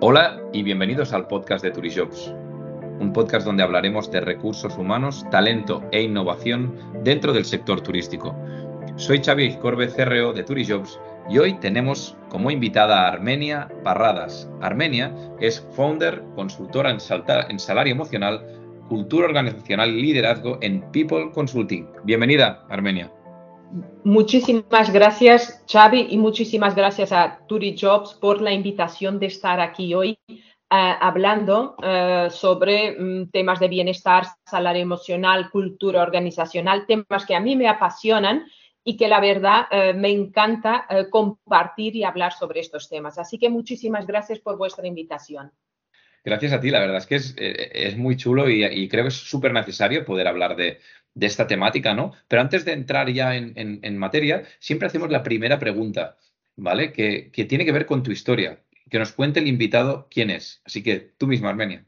[0.00, 2.32] Hola y bienvenidos al podcast de Turijobs,
[3.00, 6.72] un podcast donde hablaremos de recursos humanos, talento e innovación
[7.02, 8.32] dentro del sector turístico.
[8.94, 14.48] Soy Xavi Corbe, CRO de Turijobs y hoy tenemos como invitada a Armenia Parradas.
[14.60, 16.98] Armenia es founder, consultora en,
[17.48, 18.40] en salario emocional,
[18.88, 21.88] cultura organizacional y liderazgo en People Consulting.
[22.04, 23.10] Bienvenida, Armenia.
[24.04, 29.92] Muchísimas gracias, Xavi, y muchísimas gracias a Turi Jobs por la invitación de estar aquí
[29.94, 30.34] hoy uh,
[30.70, 37.56] hablando uh, sobre um, temas de bienestar, salario emocional, cultura organizacional, temas que a mí
[37.56, 38.46] me apasionan
[38.82, 43.18] y que la verdad uh, me encanta compartir y hablar sobre estos temas.
[43.18, 45.52] Así que muchísimas gracias por vuestra invitación.
[46.24, 49.52] Gracias a ti, la verdad es que es, muy chulo y creo que es súper
[49.52, 50.78] necesario poder hablar de,
[51.14, 52.12] de esta temática, ¿no?
[52.28, 56.16] Pero antes de entrar ya en, materia, siempre hacemos la primera pregunta,
[56.56, 56.92] ¿vale?
[56.92, 60.62] Que, tiene que ver con tu historia, que nos cuente el invitado quién es.
[60.64, 61.84] Así que tú misma, Armenia.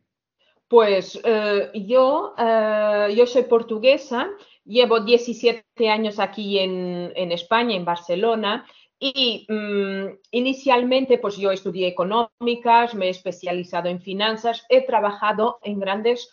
[0.69, 4.29] Pues eh, yo, eh, yo soy portuguesa,
[4.65, 8.67] llevo 17 años aquí en, España, en Barcelona,
[8.99, 15.81] y mm, inicialmente pues yo estudié económicas, me he especializado en finanzas, he trabajado en
[15.81, 16.31] grandes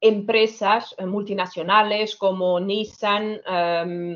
[0.00, 4.12] empresas eh, multinacionales como Nissan, em,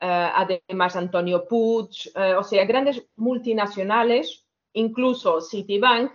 [0.00, 6.12] eh, además Antonio Puig, eh, o sea, grandes multinacionales, incluso Citibank,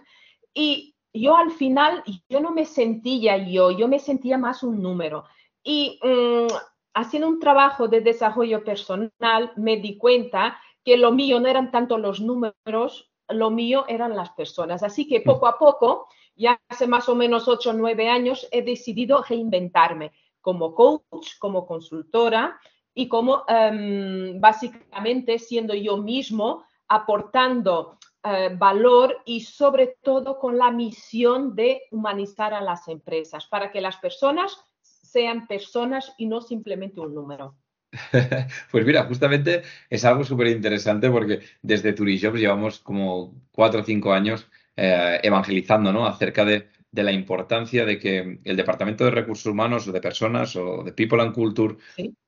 [0.54, 5.26] y yo al final, yo no me sentía yo, yo me sentía más un número.
[5.64, 6.54] Y mm,
[6.94, 11.98] haciendo un trabajo de desarrollo personal, me di cuenta que lo mío no eran tanto
[11.98, 14.84] los números, lo mío eran las personas.
[14.84, 16.08] Así que poco a poco
[16.40, 21.68] ya hace más o menos ocho o nueve años he decidido reinventarme como coach, como
[21.68, 22.60] consultora
[22.94, 30.72] y como em, básicamente siendo yo mismo aportando eh, valor y sobre todo con la
[30.72, 37.02] misión de humanizar a las empresas para que las personas sean personas y no simplemente
[37.02, 37.56] un número.
[38.72, 44.14] Pues mira, justamente es algo súper interesante porque desde Turijobs llevamos como cuatro o cinco
[44.14, 46.06] años eh, evangelizando ¿no?
[46.06, 50.84] acerca de, la importancia de que el Departamento de Recursos Humanos o de Personas o
[50.84, 51.76] de People and Culture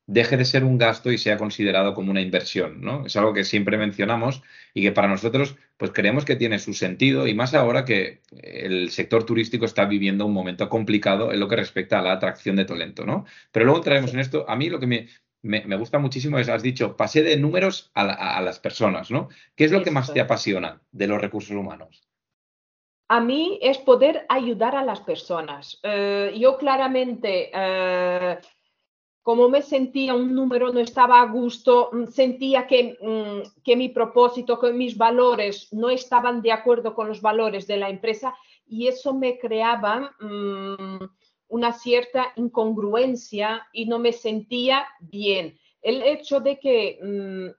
[0.06, 2.82] deje de ser un gasto y sea considerado como una inversión.
[2.82, 3.06] ¿no?
[3.06, 4.44] Es algo que siempre mencionamos
[4.74, 8.92] y que para nosotros pues creemos que tiene su sentido y más ahora que el
[8.92, 12.66] sector turístico está viviendo un momento complicado en lo que respecta a la atracción de
[12.66, 13.06] talento.
[13.06, 13.26] ¿no?
[13.52, 15.08] Pero luego traemos en esto, a mí lo que me,
[15.42, 19.30] me, gusta muchísimo es, has dicho, pasé de números a, las personas, ¿no?
[19.56, 22.08] ¿Qué es lo que más te apasiona de los recursos humanos?
[23.12, 25.78] A mí es poder ayudar a las personas.
[25.84, 28.38] Eh, yo claramente, eh,
[29.22, 33.90] como me sentía un número, no estaba a gusto, mm, sentía que, mm, que mi
[33.90, 38.34] propósito, que mis valores no estaban de acuerdo con los valores de la empresa
[38.66, 41.04] y eso me creaba mm,
[41.50, 45.60] una cierta incongruencia y no me sentía bien.
[45.82, 46.98] El hecho de que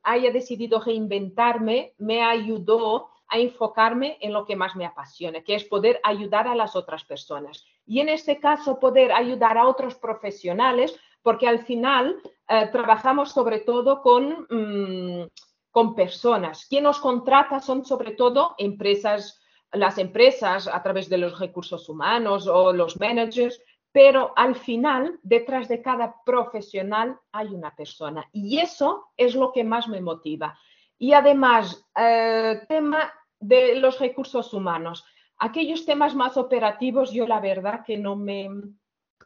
[0.02, 5.64] haya decidido reinventarme me ayudó a enfocarme en lo que más me apasiona, que es
[5.64, 7.64] poder ayudar a las otras personas.
[7.86, 13.60] Y en este caso, poder ayudar a otros profesionales, porque al final eh, trabajamos sobre
[13.60, 15.28] todo con, mm,
[15.70, 16.66] con personas.
[16.66, 19.40] Quien nos contrata son sobre todo empresas,
[19.72, 23.62] las empresas a través de los recursos humanos o los managers,
[23.92, 28.28] pero al final, detrás de cada profesional hay una persona.
[28.30, 30.58] Y eso es lo que más me motiva.
[30.98, 33.10] Y además, eh, tema
[33.42, 35.04] de los recursos humanos.
[35.38, 38.48] Aquellos temas más operativos, yo la verdad que no me,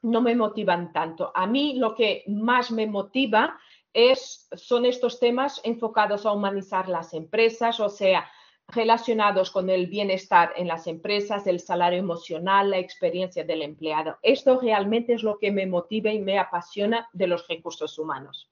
[0.02, 1.30] no me motivan tanto.
[1.34, 3.58] A mí lo que más me motiva
[3.92, 8.28] es, son estos temas enfocados a humanizar las empresas, o sea,
[8.68, 14.18] relacionados con el bienestar en las empresas, el salario emocional, la experiencia del empleado.
[14.22, 18.50] Esto realmente es lo que me motiva y me apasiona de los recursos humanos.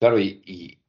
[0.00, 0.79] Claro, y,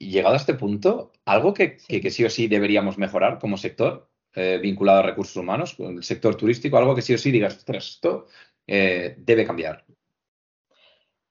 [0.00, 2.24] llegado a este punto, algo que, sí.
[2.24, 6.94] o sí deberíamos mejorar como sector eh, vinculado a recursos humanos, el sector turístico, algo
[6.94, 8.26] que sí o sí digas, esto
[8.66, 9.84] eh, debe cambiar.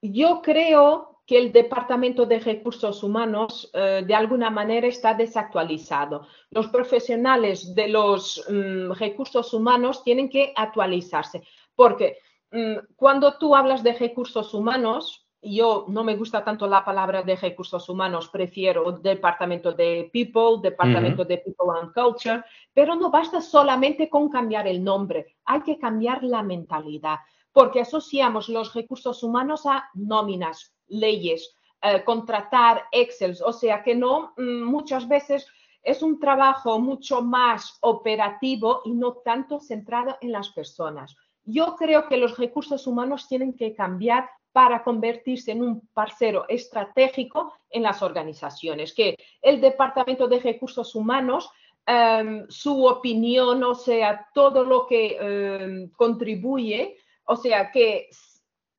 [0.02, 6.26] Yo creo que el Departamento de Recursos Humanos eh, de alguna manera está desactualizado.
[6.50, 11.44] Los profesionales de los mm, recursos humanos tienen que actualizarse,
[11.76, 12.18] porque
[12.52, 17.36] mm, cuando tú hablas de recursos humanos, yo no me gusta tanto la palabra de
[17.36, 22.44] recursos humanos, prefiero departamento de people, departamento de people and culture,
[22.74, 27.20] pero no basta solamente con cambiar el nombre, hay que cambiar la mentalidad,
[27.54, 34.34] porque asociamos los recursos humanos a nóminas, leyes, eh, contratar, Excel, o sea que no,
[34.38, 35.48] mm, muchas veces
[35.82, 41.16] es un trabajo mucho más operativo y no tanto centrado en las personas.
[41.46, 44.30] Yo creo que los recursos humanos tienen que cambiar
[44.60, 51.50] para convertirse en un parcero estratégico en las organizaciones, que el Departamento de Recursos Humanos,
[51.86, 58.10] em, su opinión, o sea, todo lo que em, contribuye, o sea, que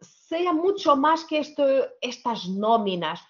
[0.03, 1.65] sea mucho más que esto,
[2.03, 3.23] estas nóminas,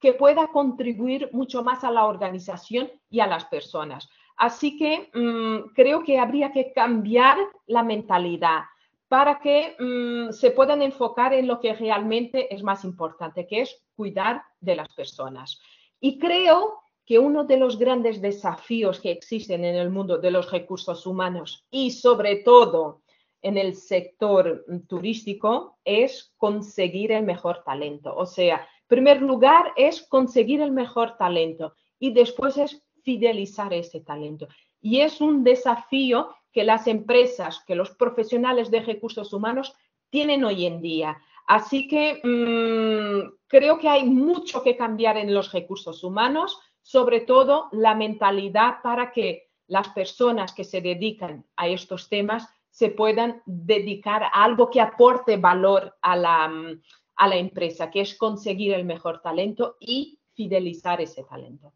[0.00, 4.08] que pueda contribuir mucho más a la organización y a las personas.
[4.36, 8.60] Así que mm, creo que habría que cambiar la mentalidad
[9.08, 13.82] para que mm, se puedan enfocar en lo que realmente es más importante, que es
[13.96, 15.60] cuidar de las personas.
[16.00, 20.50] Y creo que uno de los grandes desafíos que existen en el mundo de los
[20.50, 23.00] recursos humanos y sobre todo
[23.40, 28.14] en el sector turístico es conseguir el mejor talento.
[28.14, 34.48] O sea, primer lugar es conseguir el mejor talento y después es fidelizar ese talento.
[34.80, 39.74] Y es un desafío que las empresas, que los profesionales de recursos humanos
[40.10, 41.18] tienen hoy en día.
[41.46, 47.68] Así que mm, creo que hay mucho que cambiar en los recursos humanos, sobre todo
[47.72, 54.22] la mentalidad para que las personas que se dedican a estos temas se puedan dedicar
[54.22, 56.82] a algo que aporte valor a la, mm,
[57.16, 61.72] a la empresa, que es conseguir el mejor talento y fidelizar ese talento.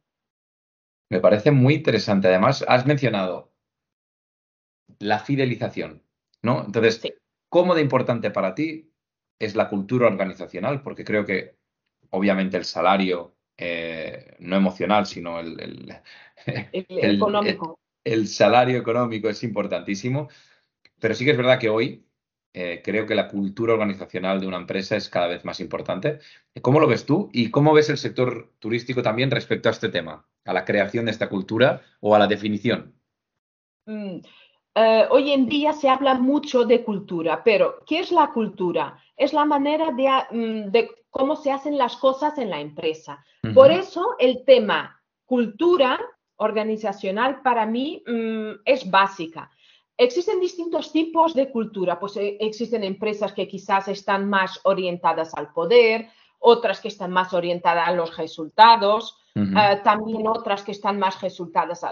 [1.10, 2.28] Me parece muy interesante.
[2.28, 3.51] Además, has mencionado
[5.02, 6.02] la fidelización,
[6.42, 6.64] ¿no?
[6.64, 7.02] Entonces,
[7.48, 8.92] ¿cómo de importante para ti
[9.38, 10.82] es la cultura organizacional?
[10.82, 11.56] Porque creo que,
[12.10, 15.92] obviamente, el salario, eh, no emocional, sino el,
[16.46, 17.80] económico.
[18.04, 20.28] El, salario económico es importantísimo,
[21.00, 22.06] pero sí que es verdad que hoy
[22.54, 26.20] eh, creo que la cultura organizacional de una empresa es cada vez más importante.
[26.60, 30.28] ¿Cómo lo ves tú y cómo ves el sector turístico también respecto a este tema,
[30.44, 32.94] a la creación de esta cultura o a la definición?
[34.74, 38.98] Eh, hoy en día se habla mucho de cultura, pero ¿qué es la cultura?
[39.16, 43.22] Es la manera de, mm, cómo se hacen las cosas en la empresa.
[43.54, 46.00] Por eso el tema cultura
[46.36, 49.50] organizacional para mí mm, es básica.
[49.96, 55.52] Existen distintos tipos de cultura, pues eh, existen empresas que quizás están más orientadas al
[55.52, 56.08] poder,
[56.38, 61.84] otras que están más orientadas a los resultados, eh, también otras que están más resultadas,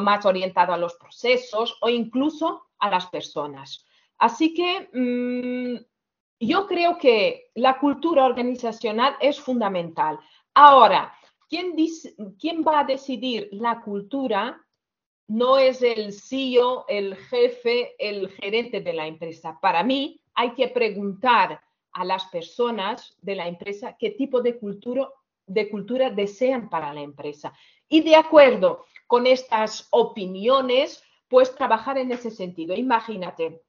[0.00, 3.84] más orientadas a los procesos o incluso a las personas.
[4.18, 5.84] Así que mm,
[6.40, 10.18] yo creo que la cultura organizacional es fundamental.
[10.54, 11.12] Ahora,
[11.48, 11.74] ¿quién,
[12.38, 14.60] ¿quién va a decidir la cultura?
[15.28, 19.58] No es el CEO, el jefe, el gerente de la empresa.
[19.60, 21.60] Para mí, hay que preguntar
[21.92, 25.08] a las personas de la empresa qué tipo de cultura
[25.46, 27.52] de cultura desean para la empresa.
[27.88, 32.74] Y de acuerdo con estas opiniones, pues trabajar en ese sentido.
[32.74, 33.62] Imagínate,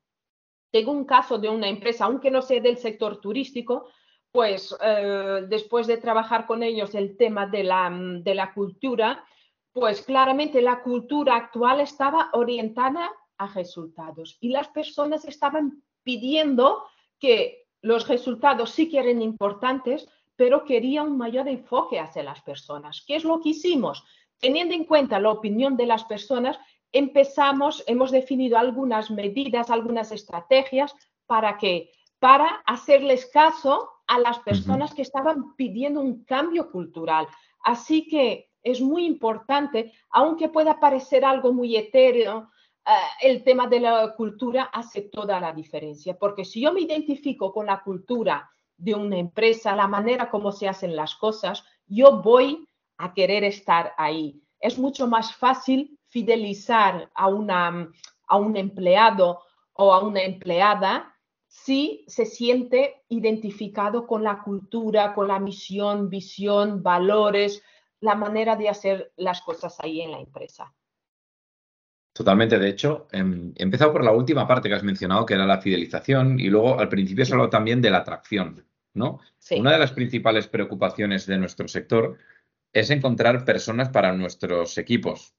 [0.72, 3.88] tengo un caso de una empresa, aunque no sea del sector turístico,
[4.32, 9.24] pues eh, después de trabajar con ellos el tema de la, de la cultura,
[9.72, 16.84] pues claramente la cultura actual estaba orientada a resultados y las personas estaban pidiendo
[17.20, 23.04] que los resultados sí que eran importantes, pero quería un mayor enfoque hacia las personas.
[23.06, 24.06] ¿Qué es lo que hicimos?
[24.40, 26.58] Teniendo en cuenta la opinión de las personas,
[26.94, 34.94] empezamos, hemos definido algunas medidas, algunas estrategias para que para hacerles caso a las personas
[34.94, 37.28] que estaban pidiendo un cambio cultural.
[37.64, 42.50] Así que es muy importante, aunque pueda parecer algo muy etéreo,
[42.86, 42.92] eh,
[43.22, 47.66] el tema de la cultura hace toda la diferencia, porque si yo me identifico con
[47.66, 52.68] la cultura de una empresa, la manera como se hacen las cosas, yo voy
[52.98, 54.42] a querer estar ahí.
[54.60, 57.92] Es mucho más fácil fidelizar a, una,
[58.28, 59.42] a un empleado
[59.74, 61.14] o a una empleada
[61.48, 67.64] si se siente identificado con la cultura, con la misión, visión, valores,
[68.00, 70.74] la manera de hacer las cosas ahí en la empresa.
[72.18, 72.58] Totalmente.
[72.58, 75.62] De hecho, em, he empezado por la última parte que has mencionado, que era la
[75.62, 78.66] fidelización, y luego al principio has hablado también de la atracción.
[78.96, 79.20] ¿no?
[79.52, 82.18] Una de las principales preocupaciones de nuestro sector
[82.74, 85.36] es encontrar personas para nuestros equipos.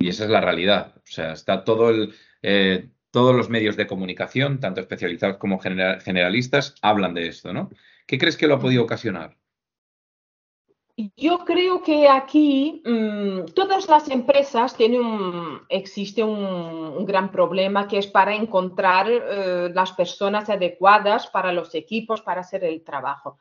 [0.00, 0.96] Y esa es la realidad.
[0.96, 2.12] O sea, está todo el,
[2.42, 7.70] eh, todos los medios de comunicación, tanto especializados como generalistas, hablan de esto, ¿no?
[8.04, 9.36] ¿Qué crees que lo ha podido ocasionar?
[11.16, 17.98] Yo creo que aquí mm, todas las empresas tienen un, existe un, gran problema que
[17.98, 23.38] es para encontrar eh, las personas adecuadas para los equipos para hacer el trabajo.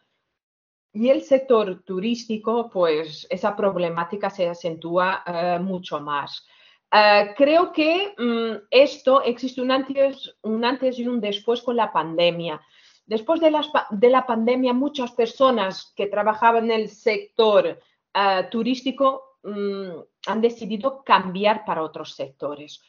[0.94, 6.48] Y el sector turístico, pues esa problemática se acentúa eh, mucho más.
[6.92, 11.92] Eh, creo que mm, esto existe un antes, un antes y un después con la
[11.92, 12.62] pandemia.
[13.10, 17.66] Después de, la pandemia, muchas personas que trabajaban en el sector
[18.13, 22.82] eh, turístico mm, han decidido cambiar para otros sectores.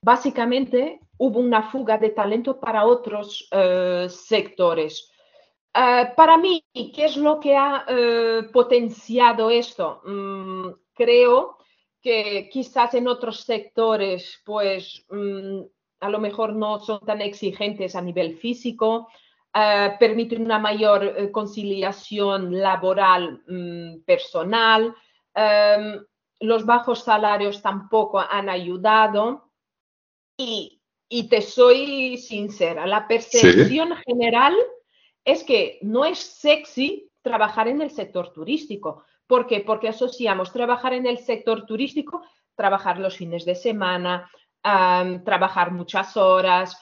[0.00, 3.48] Básicamente, hubo una fuga de talento para otros
[4.08, 5.10] sectores.
[5.76, 10.00] Eh, para mí, ¿qué es lo que ha eh, potenciado esto?
[10.06, 11.58] Mm, creo
[12.00, 15.60] que quizás en otros sectores, pues mm,
[16.00, 19.08] a lo mejor no son tan exigentes a nivel físico,
[19.56, 24.94] uh, permiten una mayor conciliación laboral mm, personal,
[25.34, 26.04] em,
[26.40, 29.50] los bajos salarios tampoco han ayudado
[30.36, 30.80] y,
[31.30, 34.54] te soy sincera, la percepción general
[35.24, 39.04] es que no es sexy trabajar en el sector turístico.
[39.26, 39.60] ¿Por qué?
[39.60, 42.22] Porque asociamos trabajar en el sector turístico,
[42.54, 44.30] trabajar los fines de semana,
[44.62, 46.76] trabajar muchas horas,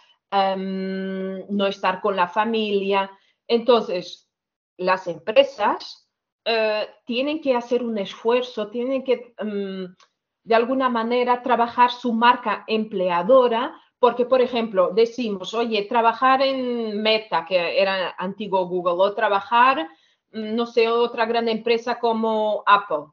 [0.57, 3.11] no estar con la familia.
[3.47, 4.31] Entonces,
[4.77, 6.09] las empresas
[6.45, 13.81] eh, tienen que hacer un esfuerzo, tienen que, de alguna manera, trabajar su marca empleadora
[14.05, 19.89] porque, por ejemplo, decimos, oye, trabajar en Meta, que era antiguo Google, o trabajar,
[20.31, 23.07] mm, no sé, otra gran empresa como Apple.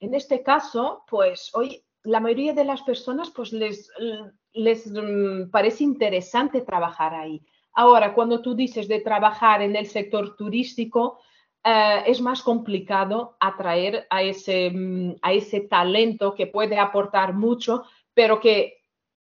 [0.00, 3.88] En este caso, pues, hoy la mayoría de las personas, pues, les,
[4.54, 7.42] les mm, parece interesante trabajar ahí.
[7.74, 11.18] Ahora, cuando tú dices de trabajar en el sector turístico,
[11.64, 17.84] eh, es más complicado atraer a ese, mm, a ese talento que puede aportar mucho,
[18.14, 18.78] pero que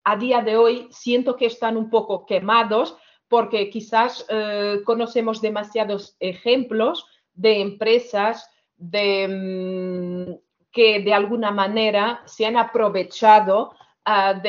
[0.03, 2.97] a día de hoy siento que están un poco quemados
[3.27, 10.31] porque quizás eh, conocemos demasiados ejemplos de empresas mm,
[10.71, 13.75] que de alguna manera se han aprovechado
[14.09, 14.39] ah, mm,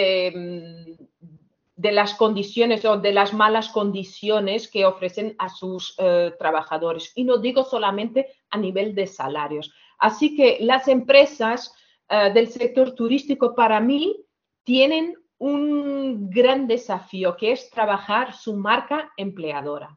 [1.76, 7.12] de, las condiciones o de las malas condiciones que ofrecen a sus eh, trabajadores.
[7.14, 9.72] Y no digo solamente a nivel de salarios.
[9.98, 11.74] Así que las empresas
[12.08, 14.16] eh, del sector turístico para mí
[14.64, 19.96] tienen un gran desafío que es trabajar su marca empleadora.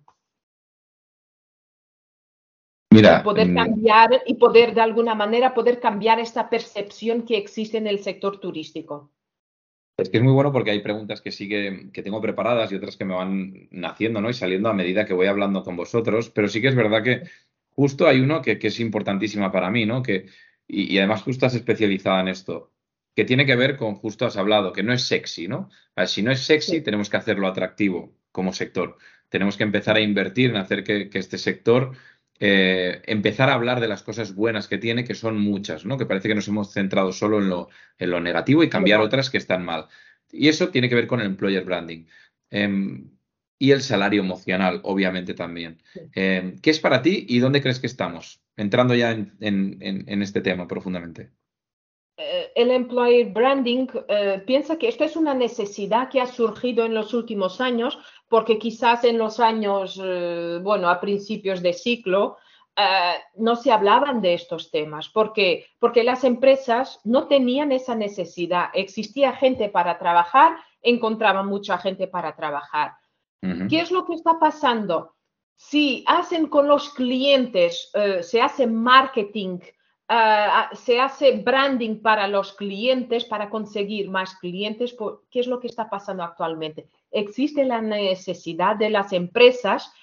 [2.93, 7.37] Mira, y poder mm, cambiar y poder de alguna manera poder cambiar esta percepción que
[7.37, 9.11] existe en el sector turístico.
[9.97, 12.97] Es que es muy bueno porque hay preguntas que sí que, tengo preparadas y otras
[12.97, 14.29] que me van naciendo ¿no?
[14.29, 17.23] y saliendo a medida que voy hablando con vosotros, pero sí que es verdad que
[17.69, 20.01] justo hay uno que, es importantísima para mí, ¿no?
[20.01, 20.27] Que,
[20.67, 22.73] y, y además tú estás especializada en esto
[23.15, 25.69] que tiene que ver con, justo has hablado, que no es sexy, ¿no?
[26.07, 28.97] si no es sexy, tenemos que hacerlo atractivo como sector.
[29.29, 31.95] Tenemos que empezar a invertir en hacer que, este sector,
[32.45, 35.97] eh, empezar a hablar de las cosas buenas que tiene, que son muchas, ¿no?
[35.97, 39.29] Que parece que nos hemos centrado solo en lo, en lo negativo y cambiar otras
[39.29, 39.87] que están mal.
[40.29, 42.05] Y eso tiene que ver con el employer branding.
[42.49, 43.11] Em,
[43.57, 45.81] y el salario emocional, obviamente también.
[46.11, 48.41] Em, ¿Qué es para ti y dónde crees que estamos?
[48.57, 51.31] Entrando ya en este tema profundamente.
[52.15, 56.93] Eh, el employer branding eh, piensa que esto es una necesidad que ha surgido en
[56.93, 62.37] los últimos años, porque quizás en los años, eh, bueno, a principios de ciclo,
[63.35, 65.07] no se hablaban de estos temas.
[65.07, 65.67] ¿Por qué?
[65.77, 68.69] Porque las empresas no tenían esa necesidad.
[68.73, 72.93] Existía gente para trabajar, encontraban mucha gente para trabajar.
[73.69, 75.13] ¿Qué es lo que está pasando?
[75.55, 77.91] Si hacen con los clientes,
[78.21, 79.59] se hace marketing,
[80.09, 84.95] Ah, ah, se hace branding para los clientes, para conseguir más clientes.
[85.29, 86.89] ¿Qué es lo que está pasando actualmente?
[87.11, 89.93] Existe la necesidad de las empresas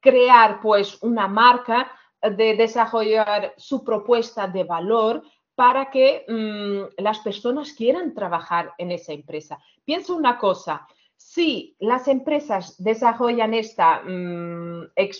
[0.00, 5.22] crear pues una marca, de desarrollar su propuesta de valor
[5.54, 9.58] para que mm, las personas quieran trabajar en esa empresa.
[9.84, 10.86] Piensa una cosa,
[11.16, 15.10] si las empresas desarrollan esta, mm, eh,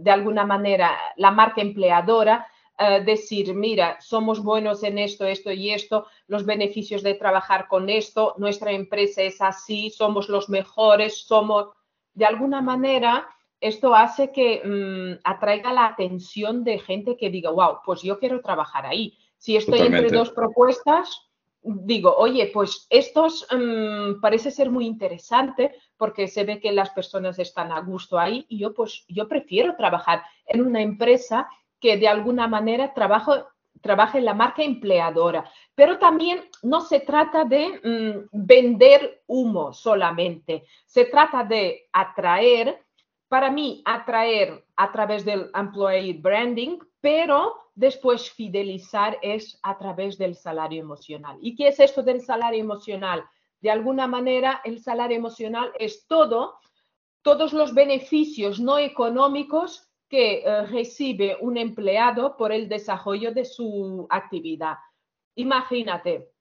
[0.00, 2.46] de alguna manera, la marca empleadora,
[3.04, 8.34] decir, mira, somos buenos en esto, esto y esto, los beneficios de trabajar con esto,
[8.38, 11.68] nuestra empresa es así, somos los mejores, somos,
[12.14, 13.28] de alguna manera,
[13.60, 18.40] esto hace que mm, atraiga la atención de gente que diga, wow, pues yo quiero
[18.40, 19.18] trabajar ahí.
[19.36, 21.30] Si estoy entre dos propuestas,
[21.62, 27.38] digo, oye, pues estos mm, parece ser muy interesante porque se ve que las personas
[27.38, 31.48] están a gusto ahí y yo pues yo prefiero trabajar en una empresa
[31.80, 35.50] que de alguna manera trabaje en la marca empleadora.
[35.74, 42.84] Pero también no se trata de mm, vender humo solamente, se trata de atraer
[43.28, 50.34] para mí, atraer a través del employee branding, pero después fidelizar es a través del
[50.34, 51.38] salario emocional.
[51.40, 53.24] ¿Y qué es esto del salario emocional?
[53.60, 56.58] De alguna manera, el salario emocional es todo,
[57.22, 64.08] todos los beneficios no económicos que eh, recibe un empleado por el desarrollo de su
[64.10, 64.76] actividad.
[65.36, 66.32] Imagínate,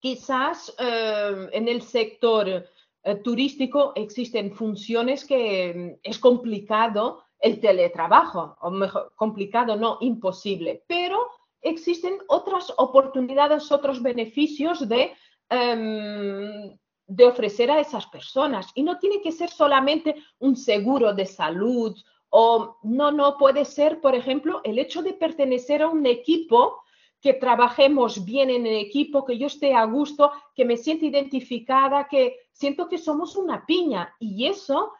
[0.00, 8.56] quizás eh, en el sector eh, turístico existen funciones que mm, es complicado el teletrabajo,
[8.62, 11.28] o mejor, complicado, no imposible, pero
[11.60, 15.12] existen otras oportunidades, otros beneficios de,
[15.50, 16.76] em,
[17.06, 18.70] de ofrecer a esas personas.
[18.74, 21.94] Y no tiene que ser solamente un seguro de salud
[22.30, 26.82] o no, no puede ser, por ejemplo, el hecho de pertenecer a un equipo,
[27.20, 32.06] que trabajemos bien en el equipo, que yo esté a gusto, que me sienta identificada,
[32.08, 34.14] que siento que somos una piña.
[34.20, 34.92] Y eso,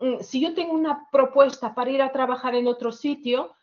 [0.00, 3.54] mm, si yo tengo una propuesta para ir a trabajar en otro sitio,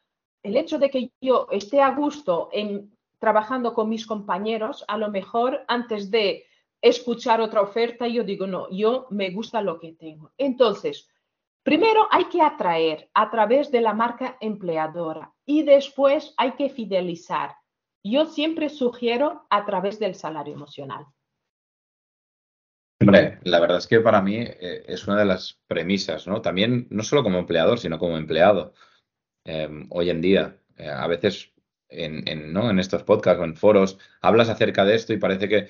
[0.41, 5.09] el hecho de que yo esté a gusto en trabajando con mis compañeros, a lo
[5.09, 6.45] mejor antes de
[6.81, 10.31] escuchar otra oferta, yo digo, no, yo me gusta lo que tengo.
[10.38, 11.09] Entonces,
[11.67, 17.57] Primero hay que atraer a través de la marca empleadora y después hay que fidelizar.
[18.05, 21.05] Yo siempre sugiero a través del salario emocional.
[23.01, 26.41] Hombre, la verdad es que para mí eh, es una de las premisas, ¿no?
[26.41, 28.74] También, no solo como empleador, sino como empleado.
[29.43, 31.51] Em, hoy en día, eh, a veces
[31.89, 32.69] ¿no?
[32.69, 35.67] en estos podcasts o en foros, hablas acerca de esto y parece que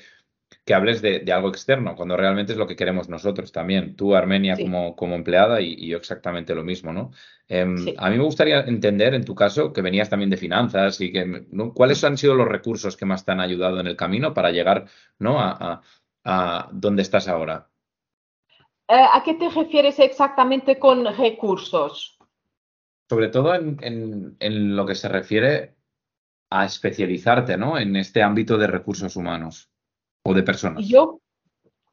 [0.68, 3.96] que hables de, algo externo, cuando realmente es lo que queremos nosotros también.
[3.96, 7.12] Tú, Armenia, como, como empleada y, yo exactamente lo mismo, ¿no?
[7.48, 11.14] Em, a mí me gustaría entender, en tu caso, que venías también de finanzas y
[11.14, 14.52] que, ¿cuáles han sido los recursos que más te han ayudado en el camino para
[14.52, 14.88] llegar,
[15.20, 15.40] ¿no?
[15.40, 15.82] A,
[16.26, 17.70] a, donde estás ahora.
[18.90, 22.20] Eh, ¿A qué te refieres exactamente con recursos?
[23.08, 25.78] Sobre todo en, en lo que se refiere
[26.50, 27.80] a especializarte, ¿no?
[27.80, 29.72] En este ámbito de recursos humanos
[30.34, 30.88] de personas?
[30.88, 31.22] Yo,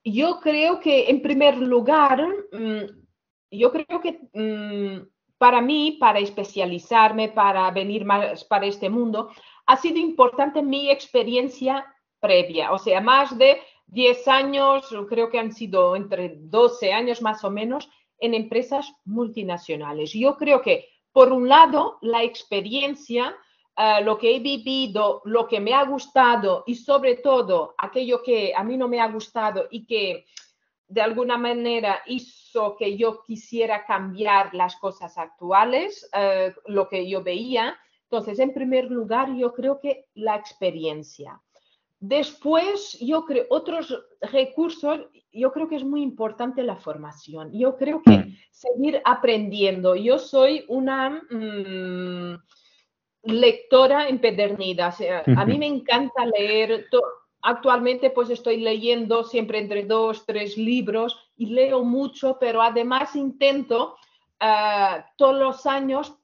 [0.04, 3.02] yo creo que en primer lugar, mm,
[3.50, 5.06] yo creo que mm,
[5.38, 9.30] para mí, para especializarme, para venir más para este mundo,
[9.66, 11.84] ha sido importante mi experiencia
[12.20, 17.44] previa, o sea, más de 10 años, creo que han sido entre 12 años más
[17.44, 20.12] o menos, en empresas multinacionales.
[20.12, 23.36] Yo creo que, por un lado, la experiencia
[23.76, 28.54] eh, lo que he vivido, lo que me ha gustado y sobre todo aquello que
[28.54, 30.26] a mí no me ha gustado y que
[30.86, 37.22] de alguna manera hizo que yo quisiera cambiar las cosas actuales, eh, lo que yo
[37.22, 37.76] veía.
[38.04, 41.40] Entonces, en primer lugar, yo creo que la experiencia.
[41.98, 45.00] Después, yo creo, otros recursos,
[45.32, 47.50] yo creo que es muy importante la formación.
[47.52, 48.36] Yo creo que mm.
[48.52, 49.96] seguir aprendiendo.
[49.96, 51.22] Yo soy una...
[51.28, 52.36] Mm,
[53.24, 54.94] lectora empedernida.
[55.36, 56.86] a mí me encanta leer.
[57.42, 63.96] Actualmente pues estoy leyendo siempre entre dos, tres libros y leo mucho, pero además intento
[64.40, 66.16] ah, todos los años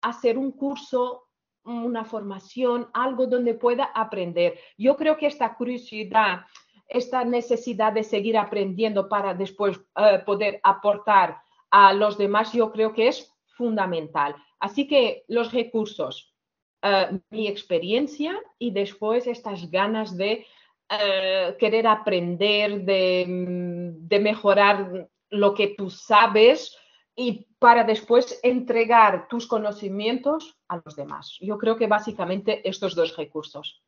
[0.00, 1.28] hacer un curso,
[1.64, 4.58] una formación, algo donde pueda aprender.
[4.78, 6.46] Yo creo que esta curiosidad,
[6.88, 11.38] esta necesidad de seguir aprendiendo para después eh, poder aportar
[11.70, 14.36] a los demás, yo creo que es fundamental.
[14.58, 16.34] Así que los recursos,
[16.82, 20.46] eh, mi experiencia y después estas ganas de
[20.88, 26.76] eh, querer aprender, mm, de, mejorar lo que tú sabes
[27.16, 31.36] y para después entregar tus conocimientos a los demás.
[31.40, 33.82] Yo creo que básicamente estos dos recursos.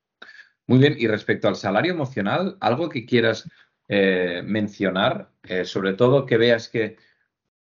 [0.66, 3.48] Muy bien, y respecto al salario emocional, algo que quieras
[3.88, 5.30] eh, mencionar,
[5.64, 6.96] sobre todo que veas que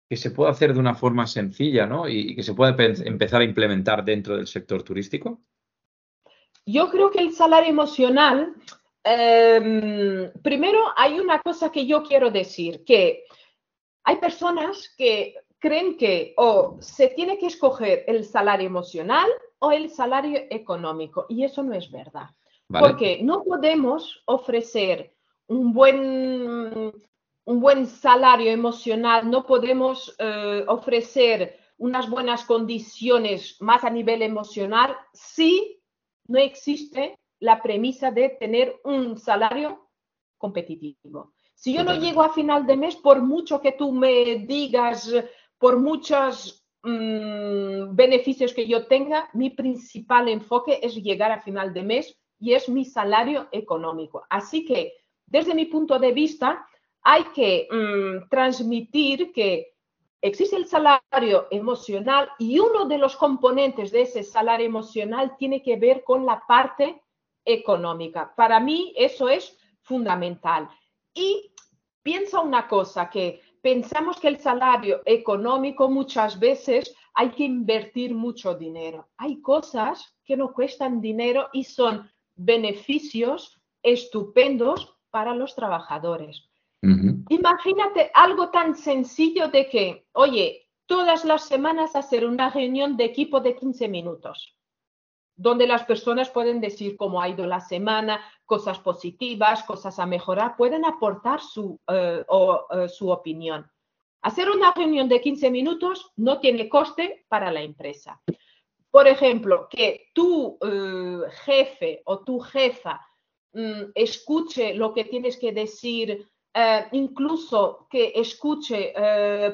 [0.07, 2.07] que se puede hacer de una forma sencilla ¿no?
[2.07, 5.41] y, que se puede empezar a implementar dentro del sector turístico?
[6.65, 8.53] Yo creo que el salario emocional,
[9.03, 13.23] em, primero hay una cosa que yo quiero decir, que
[14.03, 19.89] hay personas que creen que o se tiene que escoger el salario emocional o el
[19.89, 22.29] salario económico, y eso no es verdad.
[22.67, 25.13] Porque no podemos ofrecer
[25.47, 26.91] un buen
[27.45, 34.95] un buen salario emocional, no podemos eh, ofrecer unas buenas condiciones más a nivel emocional
[35.13, 35.79] si
[36.27, 39.89] no existe la premisa de tener un salario
[40.37, 41.33] competitivo.
[41.53, 45.13] Si yo no llego a final de mes, por mucho que tú me digas,
[45.57, 51.83] por muchos mm, beneficios que yo tenga, mi principal enfoque es llegar a final de
[51.83, 54.25] mes y es mi salario económico.
[54.29, 54.93] Así que,
[55.25, 56.67] desde mi punto de vista,
[57.07, 59.75] hay que mm, transmitir que
[60.21, 65.77] existe el salario emocional y uno de los componentes de ese salario emocional tiene que
[65.77, 66.99] ver con la parte
[67.45, 68.33] económica.
[68.35, 70.67] Para mí eso es fundamental.
[71.13, 71.51] Y
[72.01, 78.55] piensa una cosa, que pensamos que el salario económico muchas veces hay que invertir mucho
[78.55, 79.09] dinero.
[79.17, 86.49] Hay cosas que no cuestan dinero y son beneficios estupendos para los trabajadores.
[87.29, 93.39] Imagínate algo tan sencillo de que, oye, todas las semanas hacer una reunión de equipo
[93.39, 94.55] de 15 minutos,
[95.35, 100.55] donde las personas pueden decir cómo ha ido la semana, cosas positivas, cosas a mejorar,
[100.55, 102.23] pueden aportar su, eh,
[102.71, 103.69] eh, su opinión.
[104.21, 108.21] Hacer una reunión de 15 minutos no tiene coste para la empresa.
[108.89, 113.05] Por ejemplo, que tu eh, jefe o tu jefa
[113.53, 116.25] mm, escuche lo que tienes que decir,
[116.91, 118.93] incluso que escuche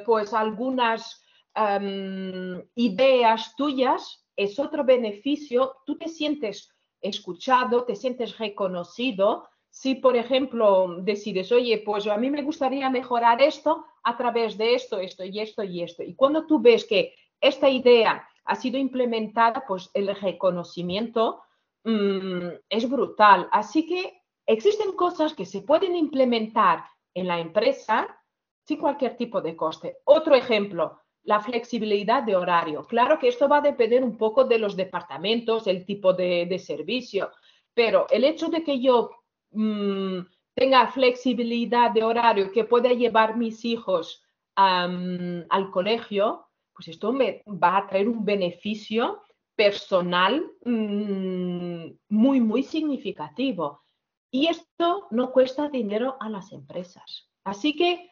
[0.06, 1.24] pues algunas
[1.56, 5.78] em, ideas tuyas, es otro beneficio.
[5.86, 9.48] Tú te sientes escuchado, te sientes reconocido.
[9.70, 14.76] Si, por ejemplo, decides, oye, pues a mí me gustaría mejorar esto a través de
[14.76, 16.04] esto, esto y esto y esto.
[16.04, 21.42] Y cuando tú ves que esta idea ha sido implementada, pues el reconocimiento
[21.84, 23.48] mm, es brutal.
[23.52, 28.08] Así que existen cosas que se pueden implementar en la empresa
[28.66, 29.98] sin cualquier tipo de coste.
[30.06, 32.86] Otro ejemplo, la flexibilidad de horario.
[32.86, 37.32] Claro que esto va a depender un poco de los departamentos, el tipo de, servicio,
[37.74, 39.12] pero el hecho de que yo
[39.52, 40.20] mm,
[40.54, 44.24] tenga flexibilidad de horario, que pueda llevar mis hijos
[44.56, 49.22] al colegio, pues esto me va a traer un beneficio
[49.56, 53.84] personal mm, muy, muy significativo.
[54.32, 57.30] Y esto no cuesta dinero a las empresas.
[57.44, 58.10] Así que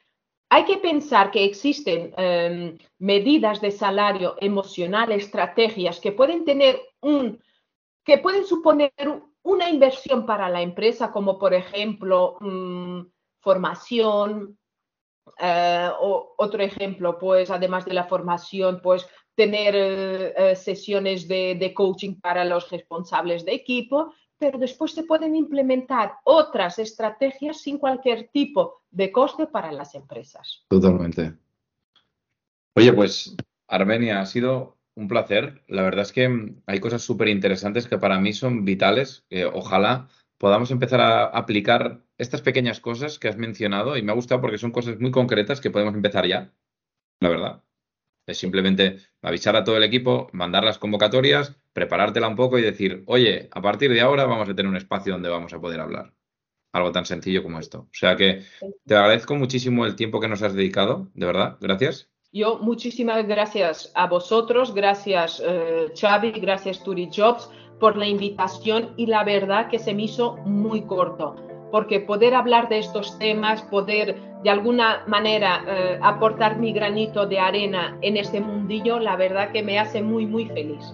[0.49, 7.41] hay que pensar que existen em, medidas de salario emocional, estrategias que pueden tener un,
[8.03, 8.93] que pueden suponer
[9.43, 13.01] una inversión para la empresa, como por ejemplo mm,
[13.39, 14.59] formación,
[15.39, 22.19] eh, o otro ejemplo, pues además de la formación, pues tener eh, sesiones de, coaching
[22.19, 28.81] para los responsables de equipo pero después se pueden implementar otras estrategias sin cualquier tipo
[28.89, 30.65] de coste para las empresas.
[30.69, 31.33] Totalmente.
[32.75, 33.35] Oye, pues
[33.67, 35.63] Armenia, ha sido un placer.
[35.67, 39.25] La verdad es que hay cosas súper interesantes que para mí son vitales.
[39.53, 44.41] ojalá podamos empezar a aplicar estas pequeñas cosas que has mencionado y me ha gustado
[44.41, 46.53] porque son cosas muy concretas que podemos empezar ya,
[47.19, 47.63] la verdad.
[48.25, 53.03] Es simplemente avisar a todo el equipo, mandar las convocatorias, preparártela un poco y decir,
[53.05, 56.13] oye, a partir de ahora vamos a tener un espacio donde vamos a poder hablar.
[56.73, 57.79] Algo tan sencillo como esto.
[57.79, 58.41] O sea que
[58.85, 61.57] te agradezco muchísimo el tiempo que nos has dedicado, de verdad.
[61.61, 62.09] Gracias.
[62.33, 69.07] Yo muchísimas gracias a vosotros, gracias eh, Xavi, gracias Turi Jobs por la invitación y
[69.07, 71.37] la verdad que se me hizo muy corto,
[71.71, 77.39] porque poder hablar de estos temas, poder de alguna manera eh, aportar mi granito de
[77.39, 80.93] arena en este mundillo, la verdad que me hace muy, muy feliz.